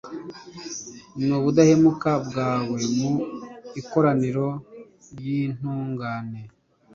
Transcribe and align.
n’ubudahemuka 1.25 2.11
bwawe 2.27 2.79
mu 2.97 3.13
ikoraniro 3.79 4.47
ry’intungane 5.13 6.41